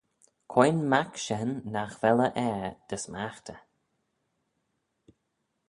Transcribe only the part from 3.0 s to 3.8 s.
smaghtaghey?